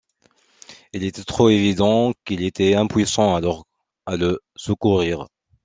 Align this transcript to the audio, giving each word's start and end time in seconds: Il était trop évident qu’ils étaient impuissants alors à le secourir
Il 0.93 1.03
était 1.03 1.23
trop 1.23 1.49
évident 1.49 2.13
qu’ils 2.25 2.43
étaient 2.43 2.73
impuissants 2.73 3.35
alors 3.35 3.67
à 4.07 4.17
le 4.17 4.39
secourir 4.55 5.27